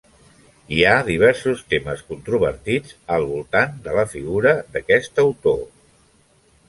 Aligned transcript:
Hi 0.75 0.79
ha 0.91 1.03
diversos 1.09 1.59
temes 1.73 2.01
controvertits 2.07 2.95
al 3.17 3.27
voltant 3.35 3.77
de 3.87 3.97
la 4.01 4.07
figura 4.15 4.55
d'aquest 4.75 5.23
autor. 5.29 5.63